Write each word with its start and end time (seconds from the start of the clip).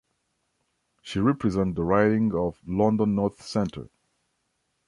She 1.03 1.19
represents 1.19 1.75
the 1.75 1.83
riding 1.83 2.33
of 2.33 2.59
London 2.65 3.13
North 3.13 3.39
Centre. 3.43 3.91